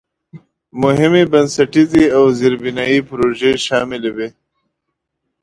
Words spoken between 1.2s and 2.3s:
بنسټیزې او